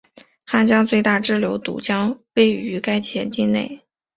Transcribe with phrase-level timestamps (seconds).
[0.43, 3.83] 汉江最大支流堵河位于该县境内。